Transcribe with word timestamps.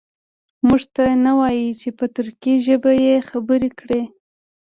موږ 0.67 0.81
ته 0.95 1.03
نه 1.25 1.31
وایي 1.39 1.67
چې 1.81 1.89
په 1.97 2.05
ترکي 2.15 2.53
ژبه 2.65 2.91
یې 3.05 3.25
خبرې 3.29 3.69
کړي. 3.79 4.01